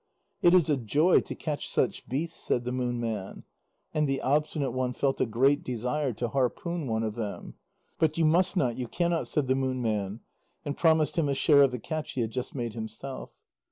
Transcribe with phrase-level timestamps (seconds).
[0.41, 3.43] "It is a joy to catch such beasts," said the Moon Man,
[3.93, 7.53] and the Obstinate One felt a great desire to harpoon one of them.
[7.99, 10.21] "But you must not, you cannot," said the Moon Man,
[10.65, 13.29] and promised him a share of the catch he had just made himself.